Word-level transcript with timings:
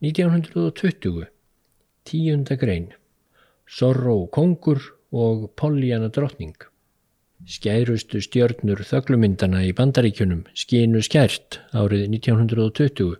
1920. 0.00 1.26
Tíunda 2.04 2.56
grein. 2.56 2.88
Sorró 3.68 4.26
kongur 4.32 4.80
og 5.12 5.50
Pollyanna 5.56 6.08
drottning. 6.08 6.54
Skærustu 7.44 8.20
stjörnur 8.24 8.80
þöglumyndana 8.84 9.62
í 9.64 9.74
bandaríkjunum 9.76 10.46
skínu 10.56 11.00
skært 11.04 11.60
árið 11.76 12.06
1920 12.16 13.14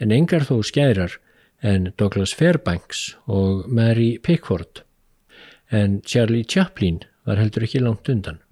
en 0.00 0.16
engar 0.16 0.44
þó 0.48 0.58
skærar 0.64 1.18
en 1.64 1.92
Douglas 1.96 2.34
Fairbanks 2.36 3.14
og 3.24 3.68
Mary 3.68 4.18
Pickford 4.18 4.84
en 5.70 6.00
Charlie 6.04 6.44
Chaplin 6.44 7.00
var 7.24 7.40
heldur 7.40 7.64
ekki 7.66 7.80
langt 7.80 8.08
undan. 8.12 8.43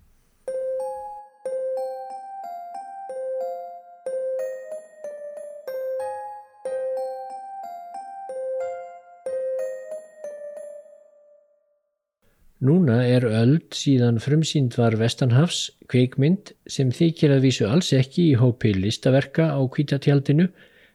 Núna 12.62 13.00
er 13.02 13.25
öld 13.26 13.75
síðan 13.75 14.21
frumsýnd 14.22 14.76
var 14.79 14.94
Vestanhafs 15.00 15.64
kveikmynd 15.90 16.53
sem 16.70 16.93
þykir 16.94 17.32
að 17.34 17.46
vísu 17.48 17.64
alls 17.66 17.89
ekki 17.96 18.29
í 18.29 18.36
hópi 18.39 18.70
listaverka 18.76 19.48
á 19.50 19.58
kvítatjaldinu 19.66 20.46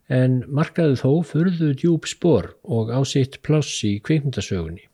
en 0.07 0.37
markaðu 0.47 0.95
þó 1.01 1.11
furðu 1.27 1.73
djúb 1.81 2.07
spór 2.07 2.53
og 2.63 2.93
ásitt 2.95 3.41
pláss 3.43 3.81
í 3.83 3.97
kveikmyndasögunni. 3.99 4.85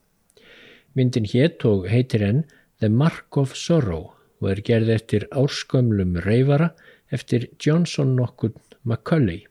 Myndin 0.98 1.30
hétt 1.30 1.62
og 1.70 1.86
heitir 1.86 2.26
enn 2.26 2.42
The 2.82 2.90
Mark 2.90 3.38
of 3.38 3.54
Sorrow 3.54 4.10
og 4.42 4.50
er 4.50 4.66
gerð 4.66 4.90
eftir 4.96 5.28
árskömmlum 5.30 6.18
reyfara 6.26 6.72
eftir 7.14 7.52
Johnson 7.62 8.16
nokkur 8.18 8.50
McCulley. 8.82 9.46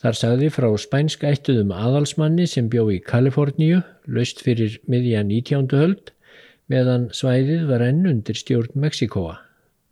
Þar 0.00 0.16
sagði 0.16 0.46
frá 0.48 0.68
spænska 0.80 1.28
eittuðum 1.28 1.74
aðalsmanni 1.76 2.46
sem 2.48 2.70
bjó 2.72 2.86
í 2.88 3.02
Kaliforníu, 3.04 3.82
löst 4.08 4.38
fyrir 4.40 4.78
miðja 4.88 5.20
19. 5.28 5.68
höld, 5.76 6.12
meðan 6.72 7.10
svæðið 7.12 7.66
var 7.68 7.84
enn 7.84 8.08
undir 8.08 8.38
stjórn 8.40 8.80
Mexikoa. 8.80 9.36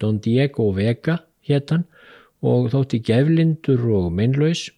Don 0.00 0.16
Diego 0.24 0.70
Vega 0.72 1.18
héttan 1.44 1.84
og 2.40 2.70
þótti 2.72 3.02
geflindur 3.04 3.84
og 3.98 4.08
meinlaus 4.16 4.70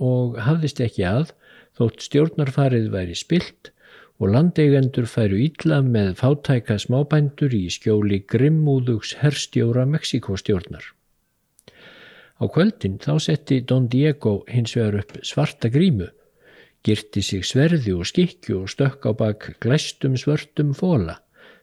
og 0.00 0.38
hafðist 0.40 0.80
ekki 0.80 1.04
að 1.04 1.34
þótt 1.76 2.08
stjórnarfarið 2.08 2.88
væri 2.94 3.16
spilt 3.18 3.74
og 4.18 4.32
landeigendur 4.32 5.06
færu 5.10 5.36
ítla 5.50 5.82
með 5.84 6.14
fátæka 6.22 6.78
smábændur 6.80 7.52
í 7.52 7.66
skjóli 7.76 8.22
grimmúðugs 8.24 9.18
herstjóra 9.20 9.84
Mexikostjórnar. 9.90 10.94
Á 12.38 12.44
kvöldin 12.46 13.00
þá 13.02 13.18
setti 13.18 13.60
Don 13.66 13.88
Diego 13.90 14.44
hins 14.46 14.76
vegar 14.76 15.00
upp 15.00 15.16
svarta 15.26 15.70
grímu, 15.74 16.06
girti 16.86 17.22
sig 17.22 17.42
sverði 17.46 17.96
og 17.98 18.06
skikju 18.06 18.62
og 18.62 18.70
stökk 18.70 19.08
á 19.10 19.12
bak 19.18 19.48
glæstum 19.62 20.14
svörtum 20.14 20.70
fóla. 20.78 21.18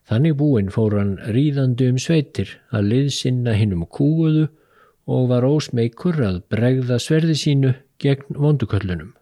Þannig 0.06 0.36
búinn 0.38 0.70
fór 0.70 0.98
hann 1.00 1.16
ríðandi 1.32 1.88
um 1.90 1.98
sveitir 2.02 2.52
að 2.76 2.92
liðsinna 2.92 3.56
hinn 3.58 3.74
um 3.74 3.88
kúuðu 3.88 4.50
og 5.10 5.30
var 5.32 5.48
ósmeikur 5.48 6.20
að 6.28 6.44
bregða 6.52 7.00
sverði 7.02 7.38
sínu 7.40 7.74
gegn 8.02 8.38
vonduköllunum. 8.38 9.16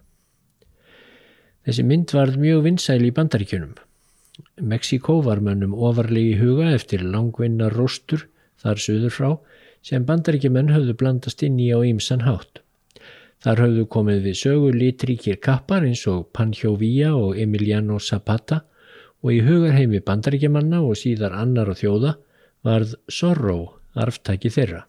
Þessi 1.63 1.85
mynd 1.87 2.11
varð 2.11 2.39
mjög 2.41 2.65
vinsæl 2.65 3.03
í 3.05 3.13
bandaríkjunum. 3.15 3.77
Mexiko 4.59 5.21
var 5.23 5.39
mönnum 5.45 5.75
ofarlegi 5.77 6.35
huga 6.41 6.73
eftir 6.73 7.05
langvinna 7.05 7.69
róstur 7.71 8.25
þar 8.59 8.81
söður 8.81 9.13
frá 9.13 9.29
sem 9.83 10.05
bandaríkjumenn 10.07 10.71
höfðu 10.71 10.95
blandast 10.99 11.43
inn 11.43 11.59
í 11.59 11.69
á 11.75 11.79
ýmsan 11.83 12.23
hátt. 12.23 12.61
Þar 13.43 13.59
höfðu 13.65 13.87
komið 13.91 14.21
við 14.23 14.37
sögu 14.39 14.69
litríkir 14.71 15.39
kappar 15.43 15.83
eins 15.83 16.05
og 16.07 16.29
Pancho 16.31 16.77
Villa 16.79 17.11
og 17.19 17.35
Emiliano 17.39 17.99
Zapata 17.99 18.61
og 19.23 19.33
í 19.35 19.41
hugarheimi 19.43 19.99
bandaríkjumanna 20.07 20.79
og 20.83 20.95
síðar 20.99 21.35
annar 21.35 21.73
og 21.73 21.79
þjóða 21.81 22.15
varð 22.63 22.95
Zorro 23.11 23.59
arftæki 23.99 24.51
þeirra. 24.55 24.85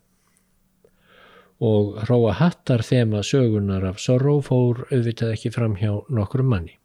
Og 1.65 1.99
hróa 2.05 2.35
hattar 2.39 2.83
þema 2.87 3.23
sögunar 3.27 3.85
af 3.91 4.01
Zorro 4.03 4.39
fór 4.43 4.87
auðvitað 4.93 5.35
ekki 5.35 5.55
fram 5.55 5.75
hjá 5.79 5.91
nokkrum 6.11 6.51
manni. 6.51 6.79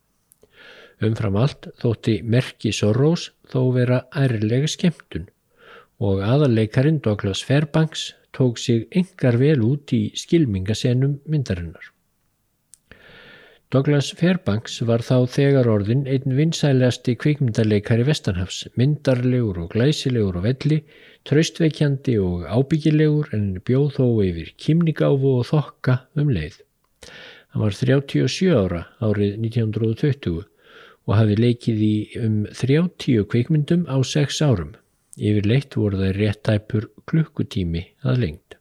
Umfram 1.06 1.38
allt 1.40 1.70
þótti 1.80 2.20
merki 2.26 2.74
Zorros 2.76 3.30
þó 3.50 3.62
vera 3.78 4.04
ærlega 4.18 4.68
skemmtun 4.68 5.30
og 6.00 6.24
aðarleikarin 6.24 7.02
Douglas 7.04 7.44
Fairbanks 7.44 8.14
tók 8.36 8.58
sig 8.58 8.88
engar 8.96 9.38
vel 9.38 9.62
út 9.66 9.92
í 9.96 10.12
skilmingasenum 10.16 11.20
myndarinnar. 11.28 11.92
Douglas 13.70 14.08
Fairbanks 14.18 14.80
var 14.90 15.04
þá 15.06 15.28
þegar 15.30 15.68
orðin 15.70 16.08
einn 16.10 16.34
vinsælegasti 16.34 17.14
kvikmyndarleikari 17.22 18.08
Vestanhafs, 18.08 18.64
myndarlegur 18.80 19.60
og 19.62 19.76
glæsilegur 19.76 20.40
og 20.40 20.48
velli, 20.48 20.80
traustveikjandi 21.30 22.16
og 22.18 22.48
ábyggilegur 22.50 23.30
en 23.38 23.52
bjóð 23.68 23.92
þó 24.00 24.06
yfir 24.26 24.50
kimnigáfu 24.58 25.36
og 25.42 25.46
þokka 25.52 26.00
um 26.18 26.32
leið. 26.34 26.58
Hann 27.54 27.66
var 27.66 27.78
37 27.78 28.50
ára 28.58 28.82
árið 29.06 29.38
1920 29.38 30.42
og 31.10 31.16
hafi 31.18 31.38
leikið 31.38 31.86
í 31.86 31.96
um 32.26 32.44
30 32.50 33.30
kvikmyndum 33.30 33.86
á 33.86 34.02
6 34.02 34.42
árum. 34.50 34.74
Yfir 35.18 35.48
leitt 35.50 35.76
voru 35.80 36.00
það 36.00 36.16
réttæpur 36.20 36.90
klukkutími 37.10 37.84
að 38.06 38.22
lengt. 38.24 38.60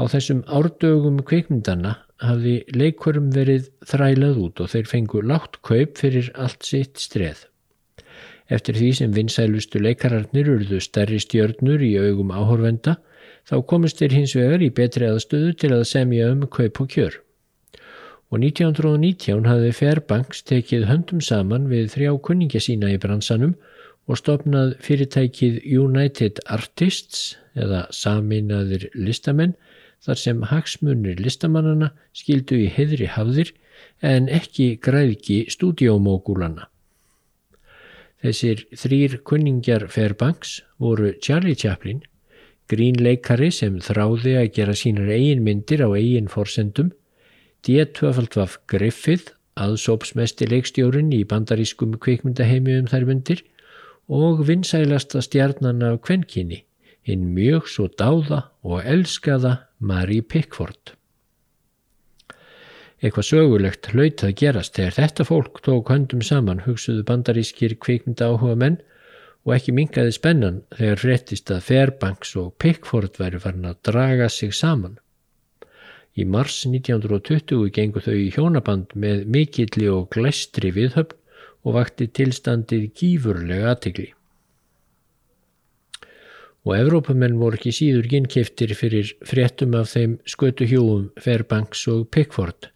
Á 0.00 0.02
þessum 0.08 0.44
árdögum 0.48 1.18
kveikmyndana 1.26 1.96
hafði 2.24 2.54
leikurum 2.76 3.30
verið 3.34 3.68
þrælað 3.88 4.38
út 4.44 4.62
og 4.64 4.70
þeir 4.72 4.88
fengu 4.88 5.22
látt 5.24 5.58
kaup 5.66 5.98
fyrir 6.00 6.30
allt 6.36 6.64
sitt 6.68 7.00
streð. 7.00 7.46
Eftir 8.50 8.78
því 8.80 8.90
sem 8.98 9.12
vinsælustu 9.14 9.80
leikararnir 9.82 10.48
urðu 10.56 10.80
stærri 10.82 11.20
stjörnur 11.22 11.82
í 11.86 11.92
augum 12.00 12.32
áhorvenda 12.34 12.96
þá 13.48 13.56
komist 13.72 14.00
þeir 14.00 14.16
hins 14.18 14.34
vegar 14.36 14.64
í 14.64 14.70
betri 14.74 15.06
aðstöðu 15.06 15.52
til 15.60 15.72
að 15.76 15.88
semja 15.90 16.30
um 16.32 16.46
kaup 16.46 16.80
og 16.82 16.90
kjör. 16.94 17.20
Og 18.30 18.38
1919 18.38 19.46
hafði 19.50 19.70
Fairbanks 19.74 20.44
tekið 20.46 20.86
höndum 20.90 21.22
saman 21.24 21.68
við 21.70 21.88
þrjá 21.94 22.12
kunningja 22.26 22.62
sína 22.62 22.92
í 22.94 22.98
bransanum 23.02 23.56
og 24.10 24.18
stopnað 24.18 24.74
fyrirtækið 24.82 25.60
United 25.78 26.40
Artists 26.50 27.36
eða 27.54 27.84
saminaðir 27.94 28.88
listamenn 28.98 29.54
þar 30.02 30.18
sem 30.18 30.42
hagsmunir 30.50 31.20
listamannana 31.22 31.92
skildu 32.16 32.58
í 32.64 32.68
heðri 32.74 33.06
hafðir 33.14 33.52
en 34.02 34.28
ekki 34.32 34.74
græðki 34.82 35.44
stúdiómógúlana. 35.52 36.66
Þessir 38.20 38.64
þrýr 38.76 39.20
kunningjar 39.24 39.86
Fairbanks 39.92 40.60
voru 40.82 41.14
Charlie 41.24 41.56
Chaplin, 41.56 42.02
grínleikari 42.68 43.48
sem 43.54 43.78
þráði 43.80 44.34
að 44.40 44.50
gera 44.58 44.74
sínar 44.76 45.08
eigin 45.14 45.44
myndir 45.46 45.84
á 45.86 45.88
eigin 45.94 46.28
forsendum, 46.32 46.90
D2 47.64 48.58
Griffith, 48.68 49.32
aðsópsmesti 49.60 50.48
leikstjórin 50.48 51.12
í 51.12 51.22
bandarískum 51.28 51.96
kvikmyndaheimi 52.00 52.78
um 52.80 52.88
þær 52.88 53.08
myndir 53.08 53.42
og 54.10 54.42
vinsælasta 54.48 55.22
stjarnan 55.22 55.82
af 55.86 56.00
kvenkinni, 56.02 56.64
hinn 57.06 57.28
mjög 57.34 57.68
svo 57.70 57.86
dáða 57.86 58.40
og 58.66 58.82
elskaða 58.82 59.52
Marie 59.78 60.22
Pickford. 60.22 60.96
Eitthvað 63.00 63.28
sögulegt 63.30 63.86
hlaut 63.94 64.24
að 64.26 64.34
gerast 64.36 64.74
þegar 64.76 64.96
þetta 64.98 65.24
fólk 65.24 65.60
tók 65.64 65.92
höndum 65.94 66.24
saman 66.26 66.64
hugsuðu 66.66 67.04
bandarískir 67.08 67.78
kvikmynda 67.80 68.28
áhuga 68.28 68.58
menn 68.60 68.80
og 69.46 69.54
ekki 69.56 69.72
mingaði 69.78 70.12
spennan 70.18 70.58
þegar 70.74 71.00
fréttist 71.04 71.54
að 71.54 71.62
Fairbanks 71.68 72.34
og 72.36 72.50
Pickford 72.60 73.16
væri 73.22 73.40
farin 73.40 73.70
að 73.70 73.78
draga 73.88 74.28
sig 74.28 74.52
saman. 74.52 74.98
Í 76.18 76.26
mars 76.26 76.64
1920 76.66 77.70
gengur 77.72 78.04
þau 78.04 78.18
í 78.18 78.28
hjónaband 78.34 78.92
með 78.98 79.24
mikilli 79.30 79.86
og 79.88 80.10
glæstri 80.12 80.74
viðhöfn 80.74 81.16
og 81.64 81.76
vakti 81.76 82.08
tilstandið 82.16 82.88
gífurlega 82.96 83.74
aðtegli. 83.74 84.08
Og 86.68 86.76
Evrópamenn 86.76 87.38
voru 87.40 87.56
ekki 87.56 87.72
síður 87.72 88.08
ginnkiftir 88.12 88.74
fyrir 88.76 89.14
fréttum 89.24 89.76
af 89.78 89.94
þeim 89.94 90.18
skötu 90.28 90.68
hjúum 90.68 91.08
Fairbanks 91.20 91.86
og 91.88 92.08
Pickford. 92.12 92.68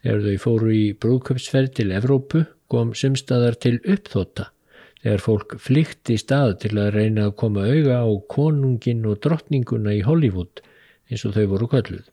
Þegar 0.00 0.22
þau 0.24 0.42
fóru 0.44 0.72
í 0.72 0.84
brúköpsferð 0.96 1.74
til 1.76 1.90
Evrópu 1.92 2.46
kom 2.72 2.94
sumstaðar 2.96 3.58
til 3.60 3.76
uppþóta 3.84 4.50
þegar 5.06 5.22
fólk 5.22 5.52
flykti 5.62 6.16
stað 6.18 6.56
til 6.64 6.72
að 6.82 6.94
reyna 6.96 7.28
að 7.28 7.36
koma 7.42 7.66
auga 7.68 8.00
á 8.02 8.10
konungin 8.32 9.04
og 9.06 9.20
drottninguna 9.22 9.94
í 9.94 10.02
Hollywood 10.02 10.62
eins 11.06 11.22
og 11.28 11.36
þau 11.36 11.44
voru 11.52 11.68
kölluð. 11.70 12.06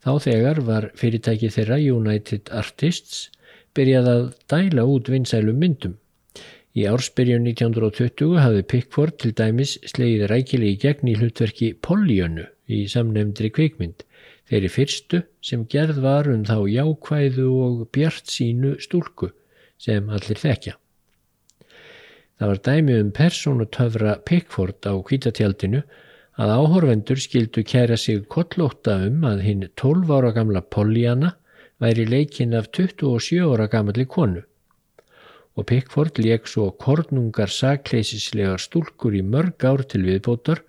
Þá 0.00 0.12
þegar 0.24 0.62
var 0.66 0.88
fyrirtæki 0.98 1.50
þeirra 1.52 1.78
United 1.78 2.50
Artists 2.56 3.28
byrjað 3.76 4.10
að 4.12 4.22
dæla 4.52 4.84
út 4.90 5.10
vinsælum 5.12 5.58
myndum. 5.62 5.96
Í 6.78 6.86
ársbyrjun 6.86 7.48
1920 7.50 8.36
hafði 8.38 8.66
Pickford 8.72 9.16
til 9.18 9.32
dæmis 9.34 9.74
slegið 9.90 10.28
rækili 10.30 10.74
í 10.74 10.78
gegn 10.78 11.10
í 11.10 11.16
hlutverki 11.18 11.72
Pollyönnu 11.82 12.46
í 12.70 12.84
samnefndri 12.92 13.50
kvikmynd 13.54 14.04
þeirri 14.50 14.70
fyrstu 14.70 15.22
sem 15.46 15.64
gerð 15.70 15.98
var 16.04 16.28
um 16.30 16.44
þá 16.46 16.58
jákvæðu 16.70 17.48
og 17.64 17.82
bjart 17.94 18.30
sínu 18.30 18.76
stúlku 18.82 19.30
sem 19.80 20.10
allir 20.10 20.38
þekkja. 20.38 20.76
Það 22.40 22.52
var 22.52 22.62
dæmi 22.66 23.00
um 23.00 23.10
persónutöfra 23.12 24.14
Pickford 24.26 24.86
á 24.88 24.94
kvítatjaldinu 24.96 25.82
að 26.40 26.54
áhorfendur 26.56 27.20
skildu 27.20 27.62
kæra 27.66 27.98
sig 28.00 28.22
kollóta 28.32 28.96
um 29.06 29.26
að 29.28 29.42
hinn 29.44 29.66
12 29.76 30.14
ára 30.16 30.30
gamla 30.38 30.62
Pollyanna 30.62 31.34
væri 31.80 32.06
leikin 32.06 32.54
af 32.54 32.70
27 32.76 33.44
ára 33.52 33.66
gamalli 33.72 34.04
konu 34.04 34.44
og 35.60 35.66
Pickford 35.66 36.18
leik 36.22 36.48
svo 36.48 36.70
kornungar 36.80 37.50
sakleisislegar 37.52 38.60
stúlkur 38.62 39.16
í 39.18 39.22
mörg 39.26 39.64
ár 39.66 39.82
til 39.84 40.06
viðbótar 40.06 40.62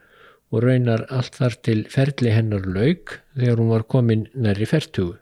og 0.51 0.65
raunar 0.65 1.05
allt 1.09 1.37
þar 1.39 1.57
til 1.63 1.83
ferli 1.91 2.33
hennar 2.35 2.65
laug 2.67 3.13
þegar 3.37 3.61
hún 3.61 3.71
var 3.71 3.85
komin 3.87 4.25
næri 4.35 4.67
fertugu. 4.67 5.15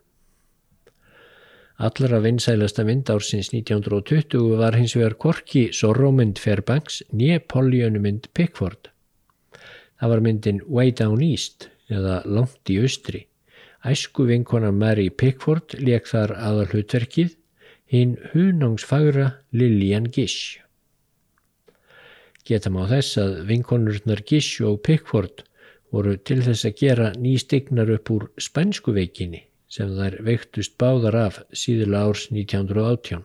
Allra 1.80 2.20
vinsælasta 2.20 2.84
mynd 2.84 3.08
ársins 3.14 3.54
1920 3.54 4.58
var 4.60 4.76
hins 4.76 4.98
vegar 4.98 5.16
korki 5.16 5.70
Sorrowmynd 5.72 6.42
Fairbanks 6.42 7.04
nýja 7.14 7.40
Pollyanumynd 7.40 8.28
Pickford. 8.34 8.90
Það 10.00 10.12
var 10.16 10.24
myndin 10.26 10.64
Way 10.68 10.92
Down 10.98 11.22
East 11.24 11.70
eða 11.88 12.24
Langt 12.26 12.74
í 12.74 12.82
Austri. 12.82 13.28
Æsku 13.86 14.26
vinkona 14.28 14.72
Mary 14.76 15.08
Pickford 15.10 15.78
leik 15.80 16.10
þar 16.10 16.34
aðal 16.36 16.74
hlutverkið 16.74 17.36
hinn 17.90 18.18
hunangsfagra 18.34 19.30
Lillian 19.56 20.10
Gish. 20.12 20.60
Geta 22.44 22.72
má 22.74 22.84
þess 22.90 23.20
að 23.22 23.38
vinkonurnar 23.48 24.26
Gish 24.28 24.60
og 24.68 24.82
Pickford 24.84 25.46
voru 25.94 26.18
til 26.18 26.42
þess 26.44 26.68
að 26.68 26.76
gera 26.84 27.08
nýstignar 27.16 27.90
upp 27.96 28.12
úr 28.14 28.28
spænsku 28.42 28.94
veikinni 28.94 29.46
sem 29.70 29.96
þær 29.96 30.20
veiktust 30.26 30.76
báðar 30.82 31.16
af 31.24 31.42
síðula 31.54 32.04
árs 32.10 32.28
1918. 32.34 33.24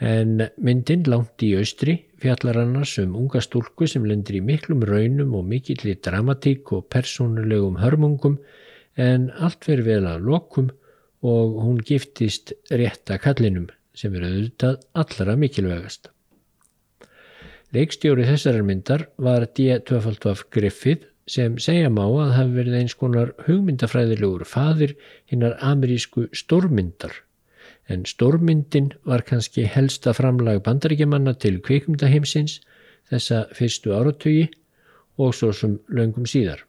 En 0.00 0.46
myndin 0.56 1.04
langt 1.08 1.42
í 1.44 1.54
austri 1.56 1.96
fjallar 2.20 2.62
annars 2.62 2.98
um 3.02 3.16
unga 3.16 3.40
stúlku 3.44 3.88
sem 3.88 4.04
lendir 4.04 4.40
í 4.40 4.44
miklum 4.44 4.84
raunum 4.84 5.34
og 5.38 5.46
mikillir 5.48 6.00
dramatík 6.04 6.72
og 6.76 6.88
persónulegum 6.92 7.80
hörmungum 7.80 8.38
en 9.00 9.28
allt 9.40 9.66
verður 9.68 9.86
vel 9.88 10.06
að 10.12 10.26
lokum 10.28 10.70
og 11.26 11.60
hún 11.64 11.80
giftist 11.86 12.52
rétta 12.70 13.18
kallinum 13.20 13.68
sem 13.96 14.14
er 14.16 14.26
auðvitað 14.28 14.80
allra 15.02 15.36
mikilvægast. 15.40 16.10
Leikstjóri 17.74 18.26
þessarar 18.26 18.66
myndar 18.66 19.06
var 19.16 19.46
D.2.F. 19.46 20.46
Griffith 20.50 21.06
sem 21.30 21.58
segja 21.62 21.90
má 21.92 22.02
að 22.08 22.36
hafi 22.36 22.56
verið 22.56 22.78
eins 22.80 22.96
konar 22.98 23.34
hugmyndafræðilegur 23.46 24.46
fadir 24.48 24.96
hinnar 25.30 25.58
amerísku 25.62 26.26
stórmyndar 26.34 27.14
en 27.90 28.06
stórmyndin 28.06 28.92
var 29.04 29.22
kannski 29.26 29.66
helsta 29.66 30.14
framlag 30.14 30.62
bandaríkjamanna 30.66 31.34
til 31.42 31.58
kvikmyndaheimsins 31.66 32.58
þessa 33.10 33.44
fyrstu 33.56 33.94
áratögi 33.96 34.48
og 35.18 35.34
svo 35.34 35.50
sem 35.52 35.78
löngum 35.90 36.28
síðar. 36.30 36.62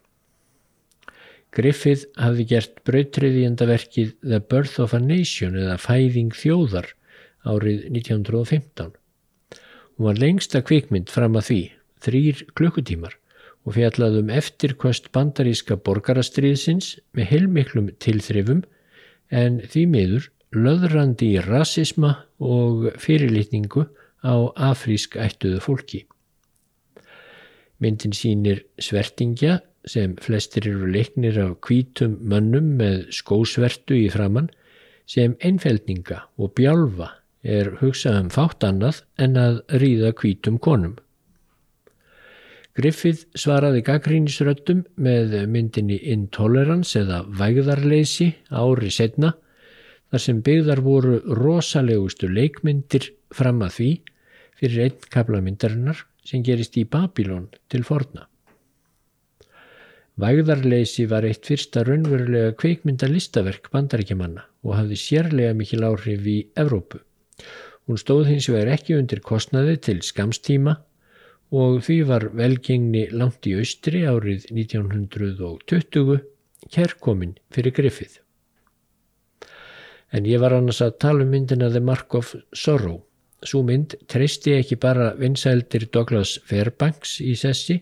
Griffith 1.52 2.06
hafði 2.16 2.46
gert 2.48 2.78
brautriðjendaverkið 2.88 4.12
The 4.24 4.40
Birth 4.40 4.80
of 4.80 4.94
a 4.96 5.00
Nation 5.02 5.58
eða 5.60 5.76
Fæðing 5.80 6.32
þjóðar 6.32 6.88
árið 7.44 7.88
1915. 7.90 8.94
Hún 9.98 10.08
var 10.08 10.20
lengsta 10.20 10.62
kvikmynd 10.64 11.12
fram 11.12 11.36
að 11.36 11.48
því, 11.50 11.62
þrýr 12.02 12.44
klukkutímar 12.56 13.18
og 13.62 13.76
fjallaðum 13.76 14.30
eftirkvöst 14.32 15.10
bandaríska 15.14 15.76
borgarastriðsins 15.86 16.96
með 17.12 17.28
heilmiklum 17.34 17.90
tilþrifum 18.02 18.62
en 19.28 19.60
því 19.68 19.84
miður 19.92 20.30
löðrandi 20.56 21.34
í 21.36 21.42
rasisma 21.44 22.14
og 22.42 22.88
fyrirlitningu 23.00 23.86
á 24.24 24.34
afrísk 24.72 25.18
ættuðu 25.20 25.60
fólki. 25.62 26.02
Myndin 27.82 28.14
sínir 28.14 28.64
svertingja 28.80 29.60
sem 29.88 30.14
flestir 30.22 30.68
eru 30.70 30.88
leiknir 30.90 31.38
af 31.42 31.56
kvítum 31.66 32.18
mönnum 32.20 32.74
með 32.78 33.08
skósvertu 33.14 33.96
í 33.98 34.08
framann 34.12 34.50
sem 35.10 35.34
einfeldninga 35.42 36.22
og 36.38 36.54
bjálfa 36.58 37.10
er 37.42 37.72
hugsað 37.80 38.20
um 38.20 38.28
fátt 38.30 38.64
annað 38.66 39.02
en 39.18 39.38
að 39.40 39.58
ríða 39.82 40.12
kvítum 40.18 40.60
konum. 40.62 40.94
Griffith 42.78 43.26
svaraði 43.36 43.82
gaggrínisröttum 43.84 44.86
með 44.96 45.34
myndinni 45.50 45.98
Intolerance 46.14 46.96
eða 47.02 47.20
Vægðarleysi 47.40 48.30
ári 48.48 48.88
setna 48.94 49.34
þar 50.12 50.24
sem 50.24 50.40
byggðar 50.46 50.80
voru 50.84 51.18
rosalegustu 51.36 52.30
leikmyndir 52.32 53.10
fram 53.34 53.60
að 53.66 53.76
því 53.76 53.90
fyrir 54.56 54.86
einn 54.86 55.06
kaplamyndarinnar 55.12 56.04
sem 56.24 56.44
gerist 56.46 56.78
í 56.80 56.86
Babylon 56.88 57.50
til 57.68 57.84
forna. 57.84 58.28
Vægðarleysi 60.20 61.06
var 61.08 61.24
eitt 61.24 61.46
fyrsta 61.48 61.86
raunverulega 61.88 62.52
kveikmynda 62.60 63.08
listaverk 63.08 63.70
bandaríkjamanna 63.72 64.42
og 64.66 64.74
hafði 64.76 64.98
sérlega 65.00 65.54
mikil 65.56 65.86
áhrif 65.88 66.26
í 66.28 66.36
Evrópu. 66.60 67.00
Hún 67.88 67.98
stóð 67.98 68.28
hins 68.28 68.48
vegar 68.52 68.74
ekki 68.74 68.98
undir 68.98 69.22
kostnaði 69.24 69.78
til 69.88 70.02
skamstíma 70.04 70.76
og 71.52 71.80
því 71.86 71.96
var 72.10 72.28
velgengni 72.36 73.06
langt 73.10 73.48
í 73.48 73.54
austri 73.56 74.04
árið 74.04 74.50
1920 74.52 76.20
kærkomin 76.72 77.34
fyrir 77.52 77.74
Griffith. 77.76 78.20
En 80.12 80.28
ég 80.28 80.44
var 80.44 80.52
annars 80.52 80.82
að 80.84 80.98
tala 81.00 81.24
um 81.24 81.32
myndina 81.32 81.72
The 81.72 81.80
Mark 81.80 82.14
of 82.14 82.34
Sorrow. 82.52 83.00
Sú 83.42 83.64
mynd 83.64 83.96
treysti 84.12 84.58
ekki 84.60 84.76
bara 84.76 85.14
vinsældir 85.18 85.88
Douglas 85.90 86.36
Fairbanks 86.46 87.16
í 87.24 87.32
sessi 87.34 87.80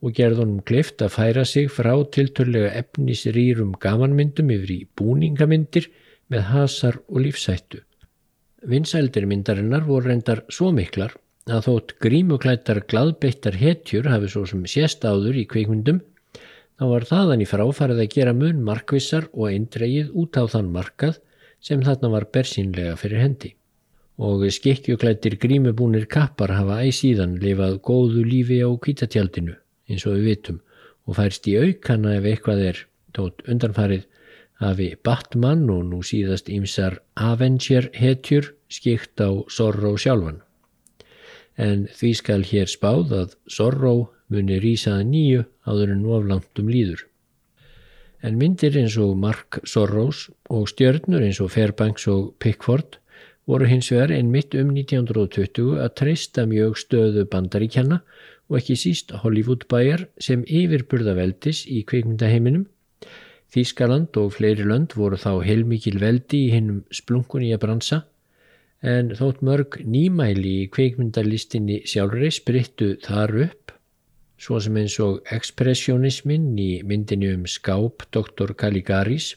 og 0.00 0.14
gerði 0.16 0.42
honum 0.42 0.60
klift 0.64 1.02
að 1.04 1.14
færa 1.16 1.44
sig 1.44 1.68
frá 1.72 1.92
tilturlega 2.16 2.72
efnisrýrum 2.80 3.74
gamanmyndum 3.80 4.52
yfir 4.54 4.72
í 4.74 4.80
búningamyndir 4.96 5.90
með 6.32 6.46
hasar 6.52 7.00
og 7.08 7.20
lífsættu. 7.26 7.82
Vinsældir 8.70 9.26
myndarinnar 9.28 9.84
voru 9.88 10.10
reyndar 10.10 10.44
svo 10.52 10.70
miklar 10.76 11.14
að 11.50 11.66
þótt 11.66 11.94
grímuklættar 12.04 12.82
gladbeittar 12.88 13.56
hetjur 13.60 14.08
hafi 14.12 14.28
svo 14.32 14.46
sem 14.48 14.64
sést 14.68 15.04
áður 15.04 15.40
í 15.42 15.46
kveikmyndum 15.50 16.00
þá 16.80 16.84
var 16.88 17.08
þaðan 17.08 17.44
í 17.44 17.48
fráfarið 17.48 18.04
að 18.04 18.12
gera 18.16 18.36
mun 18.36 18.60
markvissar 18.64 19.28
og 19.32 19.48
eindreið 19.52 20.12
út 20.16 20.36
á 20.40 20.44
þann 20.48 20.70
markað 20.72 21.18
sem 21.60 21.82
þarna 21.84 22.12
var 22.14 22.28
bersínlega 22.32 22.96
fyrir 22.96 23.20
hendi. 23.20 23.54
Og 24.20 24.44
skikkjuklættir 24.52 25.36
grímubúnir 25.40 26.06
kappar 26.08 26.52
hafa 26.56 26.82
æsíðan 26.84 27.38
lifað 27.40 27.80
góðu 27.84 28.24
lífi 28.24 28.60
á 28.64 28.68
kvítatjaldinu 28.68 29.59
eins 29.90 30.06
og 30.06 30.16
við 30.18 30.28
vitum 30.30 30.60
og 31.06 31.18
færst 31.18 31.48
í 31.50 31.56
aukana 31.58 32.16
ef 32.18 32.28
eitthvað 32.30 32.64
er 32.70 32.80
tótt 33.16 33.42
undanfarið 33.50 34.06
hafi 34.60 34.92
Batman 35.04 35.64
og 35.72 35.84
nú 35.88 36.00
síðast 36.04 36.50
ímsar 36.52 37.00
Avenger 37.16 37.88
hetjur 37.96 38.52
skikt 38.70 39.20
á 39.24 39.30
Zorro 39.50 39.96
sjálfan. 39.98 40.42
En 41.56 41.88
því 41.96 42.10
skal 42.16 42.44
hér 42.46 42.68
spáð 42.70 43.14
að 43.16 43.36
Zorro 43.50 43.94
muni 44.30 44.60
rýsaða 44.62 45.04
nýju 45.08 45.44
áður 45.66 45.94
en 45.96 46.04
oflangt 46.06 46.60
um 46.62 46.68
líður. 46.70 47.06
En 48.22 48.36
myndir 48.36 48.76
eins 48.76 48.98
og 49.00 49.16
Mark 49.16 49.62
Zorros 49.64 50.28
og 50.52 50.68
stjörnur 50.68 51.24
eins 51.24 51.40
og 51.40 51.52
Fairbanks 51.56 52.06
og 52.12 52.34
Pickford 52.38 53.00
voru 53.48 53.66
hins 53.66 53.88
vegar 53.90 54.12
einmitt 54.14 54.54
um 54.54 54.74
1920 54.76 55.80
að 55.80 55.94
treysta 55.98 56.44
mjög 56.46 56.76
stöðu 56.78 57.24
bandaríkjana 57.32 58.02
og 58.50 58.58
ekki 58.58 58.76
síst 58.76 59.14
Hollywood 59.22 59.64
bæjar 59.70 60.08
sem 60.18 60.42
yfirburða 60.44 61.14
veldis 61.16 61.62
í 61.70 61.84
kveikmyndaheiminum. 61.86 62.66
Þískaland 63.50 64.14
og 64.18 64.34
fleiri 64.36 64.66
lönd 64.66 64.94
voru 64.98 65.18
þá 65.18 65.40
heilmikil 65.46 65.98
veldi 66.02 66.44
í 66.46 66.54
hinnum 66.54 66.84
splunkunni 66.94 67.54
að 67.54 67.62
bransa 67.64 68.04
en 68.80 69.10
þótt 69.16 69.42
mörg 69.44 69.80
nýmæli 69.84 70.54
í 70.64 70.68
kveikmyndalistinni 70.72 71.82
sjálfrei 71.90 72.30
sprittu 72.32 72.94
þar 73.04 73.34
upp 73.46 73.74
svo 74.40 74.60
sem 74.64 74.76
eins 74.80 74.96
og 75.04 75.20
ekspressionismin 75.36 76.54
í 76.58 76.70
myndinu 76.86 77.34
um 77.36 77.44
skáp 77.44 78.06
Dr. 78.14 78.54
Caligaris 78.56 79.34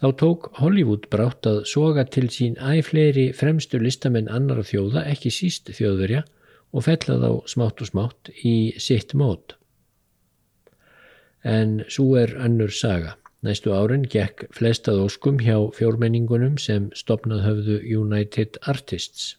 þá 0.00 0.08
tók 0.22 0.48
Hollywood 0.60 1.10
brátt 1.12 1.48
að 1.50 1.64
soga 1.68 2.06
til 2.08 2.30
sín 2.32 2.56
æfleiri 2.56 3.28
fremstu 3.36 3.80
listamenn 3.82 4.32
annar 4.32 4.62
þjóða 4.64 5.04
ekki 5.12 5.32
síst 5.34 5.68
þjóðverja 5.76 6.24
og 6.76 6.84
fellað 6.84 7.24
á 7.24 7.32
smátt 7.48 7.80
og 7.80 7.88
smátt 7.88 8.30
í 8.44 8.56
sitt 8.82 9.14
mót. 9.16 9.56
En 11.46 11.80
svo 11.88 12.16
er 12.20 12.34
önnur 12.36 12.74
saga. 12.74 13.16
Næstu 13.46 13.72
árin 13.72 14.04
gekk 14.10 14.46
flestað 14.56 15.04
óskum 15.06 15.38
hjá 15.40 15.56
fjórmenningunum 15.76 16.56
sem 16.58 16.90
stopnað 16.98 17.44
höfðu 17.46 17.76
United 18.00 18.58
Artists. 18.66 19.36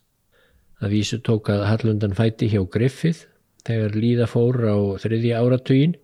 Það 0.80 0.94
vísu 0.94 1.18
tók 1.26 1.50
að 1.52 1.66
Hallundan 1.68 2.16
fæti 2.18 2.50
hjá 2.52 2.62
Griffith 2.72 3.26
þegar 3.68 3.98
líða 3.98 4.28
fór 4.30 4.62
á 4.64 4.78
þriðja 5.02 5.42
áratugin 5.42 5.98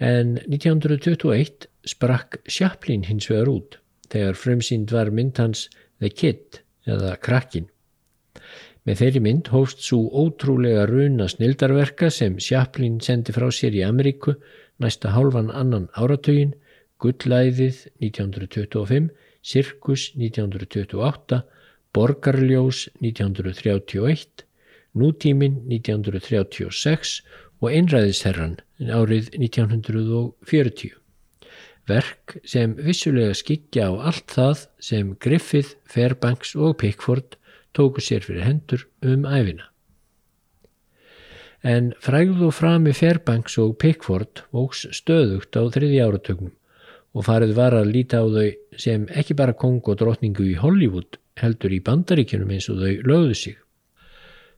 en 0.00 0.38
1921 0.46 1.68
sprakk 1.90 2.38
Chaplin 2.48 3.04
hins 3.04 3.28
vegar 3.28 3.50
út 3.52 3.76
þegar 4.10 4.38
frumsýnd 4.38 4.94
var 4.94 5.12
mynd 5.14 5.38
hans 5.42 5.66
The 6.00 6.08
Kid 6.08 6.62
eða 6.88 7.16
Krakkin. 7.20 7.68
Með 8.88 9.00
þeirri 9.02 9.20
mynd 9.24 9.50
hófst 9.52 9.82
svo 9.84 10.06
ótrúlega 10.22 10.86
runa 10.88 11.26
snildarverka 11.28 12.08
sem 12.14 12.38
Chaplin 12.40 12.98
sendi 13.04 13.34
frá 13.36 13.50
sér 13.52 13.76
í 13.76 13.82
Ameríku 13.84 14.38
næsta 14.80 15.12
hálfan 15.12 15.50
annan 15.52 15.88
áratögin, 16.00 16.54
Gullæðið 17.00 17.86
1925, 18.04 19.10
Sirkus 19.40 20.10
1928, 20.16 21.42
Borgarljós 21.96 22.86
1931, 23.00 24.46
Nútímin 24.96 25.60
1936 25.68 27.20
og 27.60 27.68
Einræðisherran 27.72 28.58
árið 28.80 29.30
1940 29.36 30.96
verk 31.90 32.36
sem 32.46 32.74
vissulega 32.78 33.34
skikja 33.36 33.90
á 33.90 33.92
allt 34.10 34.32
það 34.34 34.64
sem 34.82 35.14
Griffith, 35.22 35.76
Fairbanks 35.90 36.54
og 36.56 36.76
Pickford 36.80 37.36
tóku 37.76 38.02
sér 38.04 38.24
fyrir 38.26 38.46
hendur 38.46 38.86
um 39.02 39.26
æfina. 39.26 39.66
En 41.62 41.92
frægðu 42.00 42.48
frami 42.56 42.92
Fairbanks 42.96 43.58
og 43.60 43.76
Pickford 43.82 44.44
vóks 44.54 44.86
stöðugt 44.96 45.56
á 45.60 45.62
þriði 45.68 46.00
áratögnum 46.06 46.54
og 47.12 47.26
farið 47.26 47.56
var 47.58 47.74
að 47.76 47.90
líta 47.94 48.22
á 48.22 48.26
þau 48.30 48.46
sem 48.80 49.08
ekki 49.10 49.36
bara 49.36 49.52
kong 49.52 49.82
og 49.84 49.98
drotningu 50.00 50.46
í 50.46 50.56
Hollywood 50.56 51.18
heldur 51.40 51.74
í 51.74 51.82
bandaríkjunum 51.84 52.54
eins 52.54 52.68
og 52.72 52.80
þau 52.80 52.94
lögðu 53.10 53.36
sig. 53.36 53.58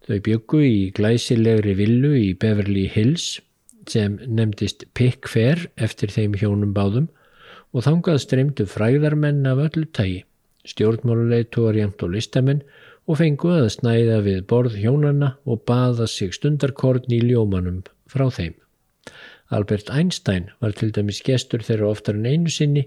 Þau 0.07 0.19
byggu 0.29 0.61
í 0.67 0.79
glæsilegri 0.95 1.75
villu 1.79 2.13
í 2.19 2.29
Beverly 2.39 2.87
Hills 2.91 3.41
sem 3.91 4.19
nefndist 4.27 4.85
Pickfair 4.95 5.67
eftir 5.77 6.13
þeim 6.15 6.37
hjónum 6.39 6.75
báðum 6.77 7.09
og 7.73 7.87
þangað 7.87 8.21
streymdu 8.23 8.67
fræðarmenn 8.69 9.47
af 9.49 9.63
öllu 9.67 9.89
tægi, 9.97 10.23
stjórnmáluleitóar 10.69 11.79
jæmt 11.79 12.03
og 12.05 12.15
listamenn 12.15 12.63
og 13.07 13.19
fengu 13.19 13.51
að 13.51 13.71
snæða 13.77 14.19
við 14.27 14.43
borð 14.51 14.77
hjónanna 14.79 15.33
og 15.45 15.65
baða 15.69 16.07
sig 16.11 16.35
stundarkorn 16.37 17.09
í 17.11 17.21
ljómanum 17.25 17.81
frá 18.11 18.29
þeim. 18.31 18.55
Albert 19.53 19.91
Einstein 19.93 20.51
var 20.61 20.73
til 20.79 20.93
dæmis 20.95 21.21
gestur 21.27 21.65
þeirra 21.67 21.91
oftar 21.93 22.17
en 22.17 22.29
einu 22.29 22.53
sinni 22.53 22.87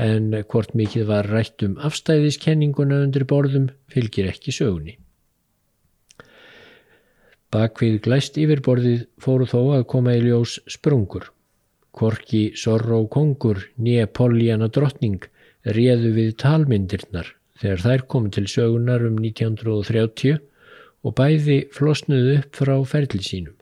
en 0.00 0.32
hvort 0.50 0.72
mikið 0.78 1.06
var 1.10 1.28
rætt 1.28 1.62
um 1.66 1.76
afstæðiskenninguna 1.86 3.02
undir 3.04 3.26
borðum 3.28 3.68
fylgir 3.92 4.30
ekki 4.30 4.54
sögunni. 4.54 4.96
Bakvið 7.50 7.98
glæst 8.06 8.38
yfirborðið 8.38 9.04
fóru 9.22 9.46
þó 9.50 9.60
að 9.76 9.86
koma 9.90 10.14
í 10.14 10.22
ljós 10.22 10.60
sprungur. 10.70 11.32
Korki 11.90 12.52
Sorró 12.54 13.02
kongur 13.10 13.64
nýja 13.76 14.06
Pollíana 14.06 14.70
drottning 14.70 15.26
réðu 15.66 16.14
við 16.14 16.36
talmyndirnar 16.38 17.34
þegar 17.60 17.84
þær 17.84 18.04
komu 18.12 18.32
til 18.34 18.46
sögunar 18.50 19.04
um 19.06 19.18
1930 19.20 20.40
og 21.06 21.16
bæði 21.16 21.58
flosnuðu 21.76 22.36
upp 22.40 22.60
frá 22.60 22.74
ferli 22.92 23.22
sínum. 23.24 23.56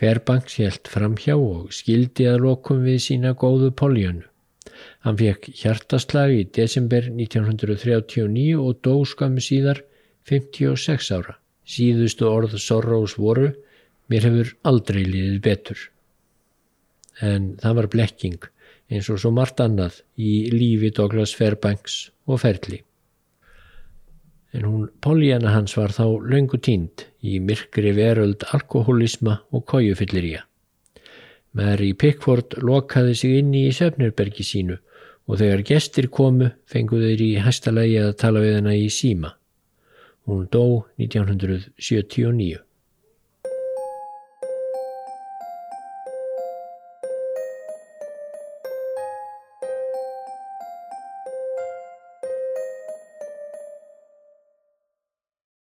Fairbanks 0.00 0.56
helt 0.62 0.88
framhjá 0.88 1.36
og 1.36 1.74
skildi 1.76 2.26
að 2.30 2.44
lokum 2.46 2.82
við 2.86 3.00
sína 3.04 3.34
góðu 3.36 3.70
Pollíanu. 3.76 4.24
Hann 5.04 5.18
fekk 5.20 5.50
hjartaslag 5.60 6.32
í 6.32 6.42
desember 6.56 7.10
1939 7.10 8.56
og 8.56 8.80
dó 8.86 8.94
skamu 9.04 9.42
síðar 9.44 9.82
56 10.30 11.12
ára. 11.18 11.36
Síðustu 11.68 12.26
orð 12.30 12.56
Sorrós 12.58 13.18
voru, 13.20 13.50
mér 14.10 14.26
hefur 14.26 14.54
aldrei 14.66 15.04
liðið 15.04 15.40
betur 15.44 15.90
en 17.20 17.54
það 17.60 17.76
var 17.80 17.88
blekking 17.92 18.48
eins 18.90 19.10
og 19.12 19.20
svo 19.22 19.30
margt 19.34 19.60
annað 19.62 20.00
í 20.18 20.50
lífi 20.54 20.90
Douglas 20.96 21.34
Fairbanks 21.36 22.10
og 22.30 22.40
Ferli. 22.44 22.80
En 24.54 24.64
hún, 24.66 24.86
Pollyanna 25.02 25.52
hans, 25.54 25.76
var 25.78 25.94
þá 25.94 26.06
löngu 26.26 26.58
tínd 26.58 27.04
í 27.22 27.38
myrkri 27.42 27.92
veröld 27.94 28.46
alkoholisma 28.54 29.40
og 29.54 29.66
kójufylliríja. 29.70 30.42
Mary 31.54 31.92
Pickford 31.94 32.56
lokaði 32.62 33.14
sig 33.18 33.38
inn 33.40 33.52
í 33.54 33.68
söfnirbergi 33.74 34.46
sínu 34.46 34.78
og 35.30 35.38
þegar 35.38 35.62
gestir 35.66 36.08
komu 36.10 36.50
fenguð 36.70 37.06
þeir 37.08 37.22
í 37.26 37.30
hæstalagi 37.44 37.98
að 38.02 38.16
tala 38.22 38.42
við 38.42 38.56
hennar 38.58 38.78
í 38.78 38.88
síma. 38.94 39.34
Hún 40.26 40.46
dó 40.50 40.86
1979. 40.98 42.58